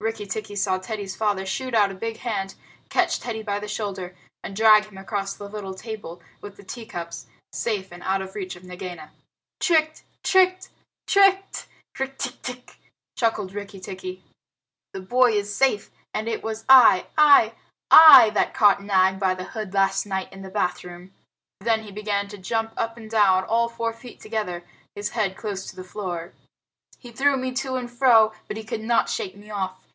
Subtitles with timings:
[0.00, 2.56] Rikki tikki saw Teddy's father shoot out a big hand,
[2.90, 6.84] catch Teddy by the shoulder, and drag him across the little table with the tea
[6.84, 9.12] cups, safe and out of reach of Nagaina.
[9.60, 10.02] "Tricked!
[10.22, 10.68] Tricked!
[11.06, 11.68] Tricked!
[11.96, 12.76] Rikk tck tck!"
[13.16, 14.22] chuckled Rikki tikki.
[14.92, 17.54] "The boy is safe, and it was I I
[17.90, 21.14] I that caught Nag by the hood last night in the bathroom."
[21.60, 24.64] Then he began to jump up and down, all four feet together,
[24.94, 26.34] his head close to the floor.
[26.98, 29.78] "He threw me to and fro, but he could not shake me off.